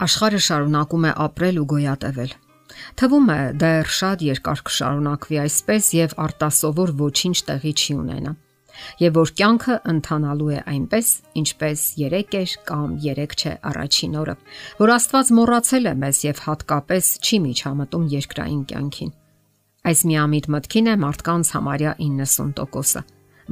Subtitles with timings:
[0.00, 2.30] Աշխարհը շարունակում է ապրել ու գոյատևել։
[3.00, 8.32] Թվում է դեռ շատ երկար կշարունակվի այսպես եւ արտասովոր ոչինչ տեղի չի ունենա։
[9.02, 11.10] Եվ որ կյանքը ընթանալու է այնպես,
[11.42, 14.36] ինչպես 3 էր կամ 3 չէ առաջին օրը,
[14.80, 19.14] որ Աստված մոռացել է մեզ եւ հատկապես չի միջամտում երկրային կյանքին։
[19.90, 23.04] Այս միամիտ մտքին է մարդկանց համարյա 90%-ը։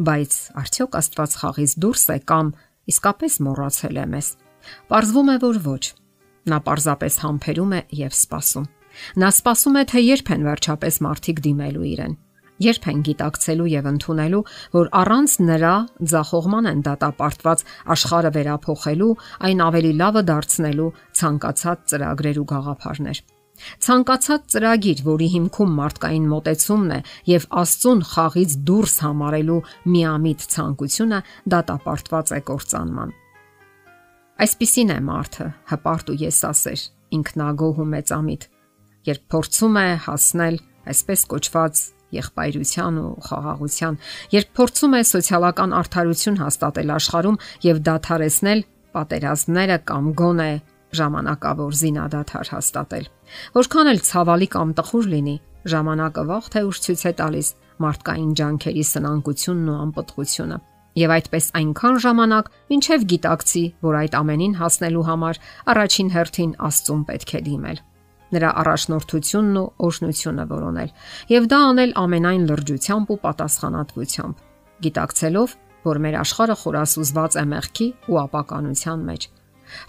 [0.08, 0.34] Բայց
[0.64, 2.52] արդյոք Աստված խաղից դուրս է կամ
[2.88, 4.28] իսկապես մոռացել է մեզ։
[4.88, 5.84] Պարզվում է, որ ոչ
[6.48, 8.66] Նա պարզապես համբերում է եւ սպասում։
[9.22, 12.16] Նա սպասում է, թե երբ են վերջապես մարդիկ դիմելու իրեն։
[12.58, 14.40] Երբ են գիտակցելու եւ ընդունելու,
[14.74, 15.74] որ առանց նրա
[16.12, 17.60] ցախողման են դատապարտված
[17.94, 19.10] աշխարհը վերափոխելու,
[19.46, 20.88] այն ավելի լավը դարձնելու
[21.20, 23.22] ցանկացած ծրագրեր ու գաղափարներ։
[23.84, 26.98] Ցանկացած ծրագիր, որի հիմքում մարդկային մտեցումն է
[27.30, 29.62] եւ Աստծուն խաղից դուրս համարելու
[29.94, 31.22] միամիտ ցանկությունը,
[31.54, 33.16] դատապարտված է կործանման։
[34.38, 36.82] Այսպիսին է մարդը, հպարտ ու եսասեր,
[37.16, 38.44] ինքնագոհ ու մեծամիտ,
[39.08, 40.58] երբ փորձում է հասնել
[40.92, 41.80] այսպես կոչված
[42.14, 43.98] եղբայրության ու խաղաղության,
[44.36, 48.62] երբ փորձում է սոցիալական արդարություն հաստատել աշխարհում եւ դադարեցնել
[48.94, 50.48] պատերազմները կամ գոնե
[51.02, 53.12] ժամանակավոր զինադադար հաստատել։
[53.58, 55.36] Որքան էլ ցավալի կամ տխուր լինի,
[55.74, 60.58] ժամանակը վաղ թե ուշ ցույց է տալիս մարդկային ջանքերի սնանկությունն ու անպտղությունը
[60.98, 65.40] եւ այդպես այնքան ժամանակ, ինչեւ գիտակցի, որ այդ ամենին հասնելու համար
[65.74, 67.78] առաջին հերթին Աստծուն պետք է դիմել
[68.34, 70.90] նրա առաջնորդությունն ու օշնությունը որոնել
[71.32, 74.42] եւ դա անել ամենայն լրջությամբ ու պատասխանատվությամբ
[74.84, 75.54] գիտակցելով
[75.88, 79.28] որ մեր աշխարհը խորասուզված է մեղքի ու ապականության մեջ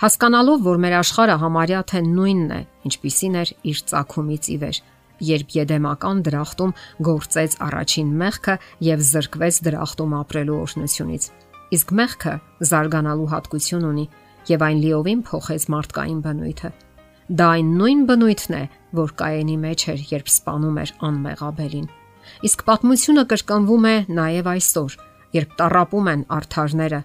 [0.04, 4.82] հասկանալով որ մեր աշխարհը համարյա թե նույնն է ինչպիսին էր իր ցակումից ի վեր
[5.26, 6.74] երբ Եդեմական դրախտում
[7.08, 8.56] գործեց առաջին մեղքը
[8.88, 11.30] եւ զրկվեց դրախտում ապրելու օրհնությունից։
[11.70, 12.34] Իսկ մեղքը
[12.70, 14.06] զարգանալու հատկություն ունի
[14.50, 16.72] եւ այն լիովին փոխեց մարդկային բնույթը։
[17.30, 18.64] Դա այն նույն բնույթն է,
[18.98, 21.88] որ Կայենի մեջ էր, երբ սپانում էր անմեղաբելին։
[22.50, 24.96] Իսկ պատմությունը կրկնվում է նաև այսօր,
[25.38, 27.02] երբ տարապում են արթարները,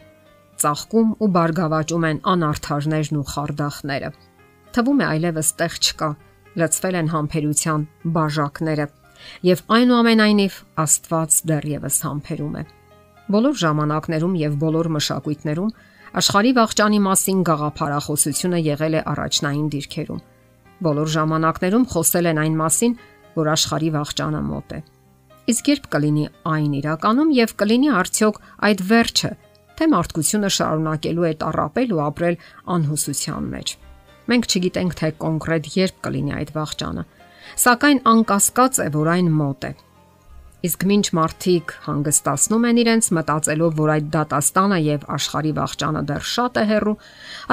[0.65, 4.11] ծաղկում ու բարգավաճում են անարթարներն ու խարդախները։
[4.75, 6.09] Թվում է այլևս տեղ չկա,
[6.61, 8.87] լցվել են համբերության բաժակները
[9.49, 12.65] եւ այնուամենայնիվ Աստված դեռևս համբերում է։
[13.35, 15.71] Բոլոր ժամանակներում եւ բոլոր մշակույթներում
[16.21, 20.21] աշխարհի վաղճանի մասին գաղափարախոսությունը եղել է առաջնային դիրքերում։
[20.85, 22.99] Բոլոր ժամանակներում խոսել են այն մասին,
[23.35, 24.81] որ աշխարհի վաղճանը մոտ է։
[25.55, 28.39] Իսկ երբ կլինի այն իրականում եւ կլինի արդյոք
[28.69, 29.33] այդ վերջը,
[29.75, 32.39] թե մարդկությունը շարունակելու է տարապել ու ապրել
[32.75, 33.75] անհուսության մեջ։
[34.31, 37.05] Մենք չգիտենք թե կոնկրետ երբ կլինի այդ վաղճանը,
[37.65, 39.73] սակայն անկասկած է, որ այն մոտ է։
[40.65, 46.55] Իսկ ինչ մարդիկ հանգստացնում են իրենց մտածելով, որ այդ դատաստանը եւ աշխարհի վաղճանը դեռ շատ
[46.57, 46.95] է հեռու,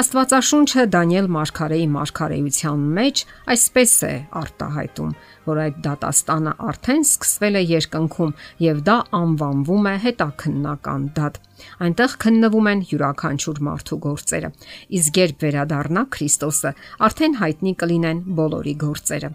[0.01, 5.11] Աստվածաշունչը Դանիել Մարգարեի Մարգարեության մեջ այսպես է արտահայտում,
[5.51, 8.33] որ այդ դատաստանը արդեն սկսվել է երկնքում
[8.71, 11.41] եւ դա անվանվում է հետաքննական դատ
[11.85, 14.49] Այնտեղ քննվում են յուրաքանչյուր մարդու գործերը։
[14.97, 16.71] Իսկ երբ վերադառնա Քրիստոսը,
[17.07, 19.33] արդեն հայտնի կլինեն բոլորի գործերը։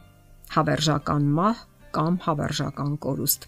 [0.56, 1.62] Հավերժական մահ
[1.96, 3.46] կամ հավերժական կորուստ։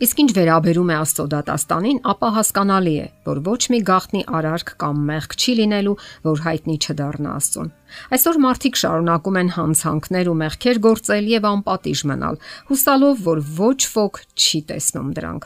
[0.00, 5.02] Իսկ ինչ վերաբերում է Աստծո դատաստանին, ապա հասկանալի է, որ ոչ մի գաղտնի արարք կամ
[5.10, 5.92] մեղք չի լինելու,
[6.24, 7.68] որ հայտնի չդառնա Աստծուն։
[8.16, 12.40] Այսօր մարդիկ շարունակում են հանցանքներ ու մեղքեր գործել եւ անպատիժ մնալ,
[12.70, 15.44] հուսալով, որ ոչ ոք չի տեսնում դրանք։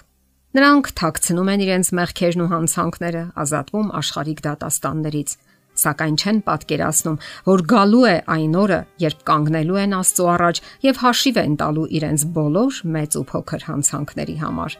[0.55, 5.31] Նրանք թաքցնում են իրենց մեղքերն ու հանցանքները, ազատվում աշխարհիկ դատաստաններից,
[5.81, 7.19] սակայն չեն պատկերացնում,
[7.49, 12.27] որ գալու է այն օրը, երբ կանգնելու են Աստծո առաջ եւ հաշիվ են տալու իրենց
[12.39, 14.79] բոլոր մեծ ու փոքր հանցանքների համար։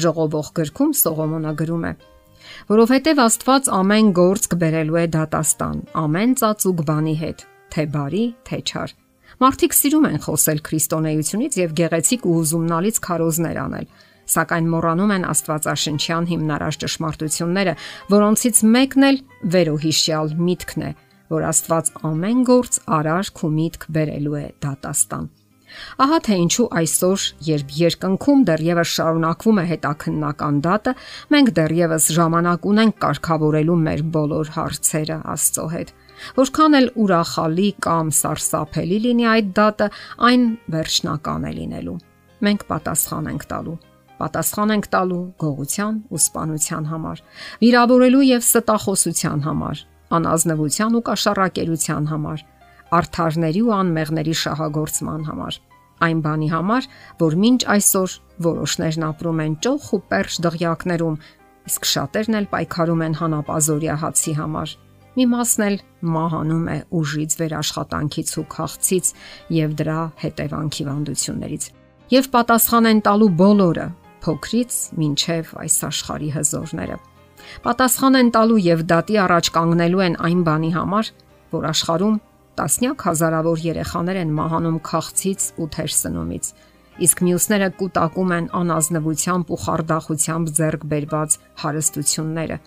[0.00, 1.92] Ժողովող գրքում Սողոմոնը գրում է.
[2.70, 7.38] որովհետև Աստված ամեն գործ կբերելու է դատաստան, ամեն ծածուկ բանի հետ,
[7.70, 8.94] թե բարի, թե չար։
[9.40, 13.86] Մարդիկ սիրում են խոսել քրիստոնեությունից եւ գեղեցիկ ու ուզումնալից քարոզներ անել
[14.34, 17.74] սակայն մոռանում են Աստվածաշնչյան հիմնարար ճշմարտությունները,
[18.14, 19.20] որոնցից մեկն էլ
[19.56, 20.94] վերոհիշյալ միտքն է,
[21.30, 25.28] որ Աստված ամեն գործ արարք ու միտք բերելու է դատաստան։
[26.02, 30.94] Ահա թե ինչու այսօր, երբ երկնքում դեռևս շարունակվում է հետաքննական դատը,
[31.34, 35.92] մենք դեռևս ժամանակ ունենք կարգավորելու մեր բոլոր հարցերը Աստծո հետ։
[36.40, 39.92] Որքան էլ ուրախալի կամ սարսափելի լինի այդ դատը,
[40.30, 42.00] այն վերջնական է լինելու։
[42.48, 43.78] Մենք պատասխան ենք տալու
[44.20, 47.22] պատասխան ենք տալու գողության ու սպանության համար,
[47.64, 49.82] վիրավորելու եւ ստախոսության համար,
[50.20, 52.44] անազնվության ու կաշառակերության համար,
[53.00, 55.58] արթարների ու անմեղների շահագործման համար։
[56.00, 56.86] Այն բանի համար,
[57.20, 58.14] որ մինչ այսօր
[58.46, 61.18] որոշներն ապրում են ճոխ ու պերճ դղյակներում,
[61.70, 64.78] իսկ շատերն էլ պայքարում են հանապազորյա հացի համար։
[65.10, 65.76] մի մասն էլ
[66.14, 69.08] մահանում է ուժից, վերաշխատանքից ու քաղցից
[69.56, 71.64] եւ դրա հետևանքի վանդություններից։
[72.14, 73.86] Եվ պատասխան են տալու բոլորը,
[74.24, 76.96] փոքրից մինչև այս աշխարհի հզորները։
[77.64, 81.12] Պատասխան են տալու եւ դատի առաջ կանգնելու են այն բանի համար,
[81.54, 82.18] որ աշխարհում
[82.60, 86.50] տասնյակ հազարավոր երեխաներ են մահանում քաղցից ու թերսնումից,
[87.06, 92.58] իսկ մյուսները կուտակում են անազնվությամբ ու խարդախությամբ ձեռք բերված հարստությունները,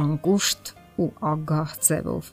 [0.00, 0.72] անկուշտ
[1.04, 2.32] ու ագահ ձևով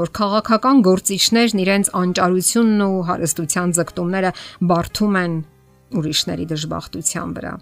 [0.00, 4.30] որ քաղաքական գործիչներն իրենց անճարությունն ու հարստության ձգտումները
[4.70, 5.34] բարթում են
[6.00, 7.52] ուրիշների դժբախտության վրա։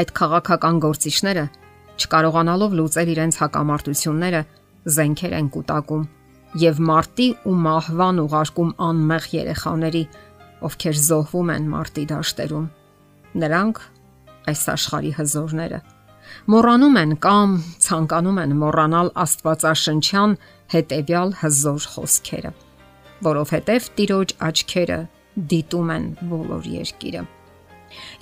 [0.00, 1.44] Այդ քաղաքական գործիչները,
[2.00, 4.42] չկարողանալով լուծել իրենց հակամարտությունները,
[4.96, 6.04] զենքեր են կուտակում
[6.62, 10.04] եւ մարտի ու մահվան ուղարկում անմեղ երեխաների,
[10.68, 12.66] ովքեր զոհվում են մարտի դաշտերում։
[13.42, 13.82] Նրանք
[14.52, 15.80] այս աշխարհի հզորները
[16.52, 17.54] մոռանում են կամ
[17.86, 20.34] ցանկանում են մոռանալ Աստվածաշնչյան
[20.74, 22.52] հետևյալ հզոր խոսքերը,
[23.26, 24.98] որովհետև Տիրոջ աչքերը
[25.52, 27.24] դիտում են բոլոր երկիրը։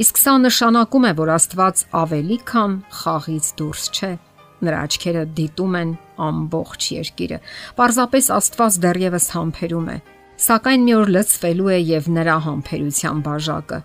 [0.03, 4.11] Իսկ սա նշանակում է, որ Աստված ավելի քան խաղից դուրս չէ։
[4.61, 5.93] Նրա աչքերը դիտում են
[6.27, 7.39] ամբողջ երկիրը։
[7.79, 9.97] Պարզապես Աստված դեռևս համբերում է,
[10.41, 13.81] սակայն մի օր լցվելու է եւ նրա համբերության բաժակը,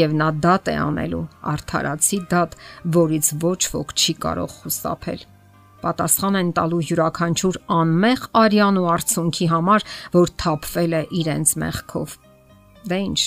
[0.00, 1.22] եւ նա դատ է անելու,
[1.54, 2.58] արթարացի դատ,
[2.98, 5.24] որից ոչ ոք չի կարող խուսափել։
[5.86, 9.84] Պատասխան են տալու յուրաքանչյուր անմեղ արյան ու արցունքի համար,
[10.16, 12.14] որ թափվել է իրենց մեղքով։
[12.90, 13.20] Դե ինչ,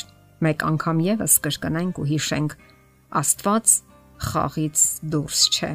[0.46, 2.58] մեկ անգամ եւս կրկնենք ու հիշենք.
[3.20, 3.78] Աստված
[4.30, 4.84] խաղից
[5.14, 5.72] դուրս չէ։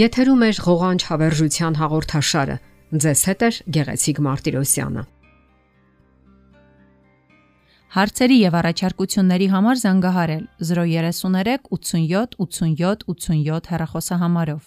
[0.00, 2.56] Եթերում է ղողանջ հավերժության հաղորդաշարը։
[2.90, 5.02] Ձեզ հետ է Գեղեցիկ Մարտիրոսյանը։
[7.90, 14.58] Հարցերի եւ առաջարկությունների համար զանգահարել 033 87 87 87 հեռախոսահամարով։